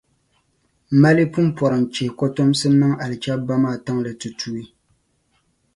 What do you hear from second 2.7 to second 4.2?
niŋ alichɛbba maa tiŋli